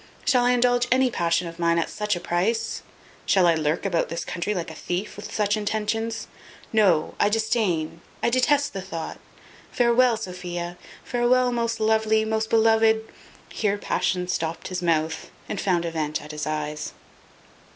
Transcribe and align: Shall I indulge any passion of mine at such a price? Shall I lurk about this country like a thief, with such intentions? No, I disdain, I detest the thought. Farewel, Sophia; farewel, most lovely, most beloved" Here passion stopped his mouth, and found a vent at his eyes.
Shall 0.25 0.45
I 0.45 0.51
indulge 0.53 0.87
any 0.91 1.11
passion 1.11 1.47
of 1.47 1.59
mine 1.59 1.77
at 1.77 1.87
such 1.87 2.15
a 2.15 2.19
price? 2.19 2.81
Shall 3.27 3.45
I 3.45 3.53
lurk 3.53 3.85
about 3.85 4.09
this 4.09 4.25
country 4.25 4.55
like 4.55 4.71
a 4.71 4.73
thief, 4.73 5.15
with 5.15 5.31
such 5.31 5.55
intentions? 5.55 6.25
No, 6.73 7.13
I 7.19 7.29
disdain, 7.29 8.01
I 8.23 8.31
detest 8.31 8.73
the 8.73 8.81
thought. 8.81 9.19
Farewel, 9.71 10.17
Sophia; 10.17 10.79
farewel, 11.03 11.51
most 11.51 11.79
lovely, 11.79 12.25
most 12.25 12.49
beloved" 12.49 13.07
Here 13.49 13.77
passion 13.77 14.27
stopped 14.27 14.69
his 14.69 14.81
mouth, 14.81 15.29
and 15.47 15.61
found 15.61 15.85
a 15.85 15.91
vent 15.91 16.19
at 16.19 16.31
his 16.31 16.47
eyes. 16.47 16.93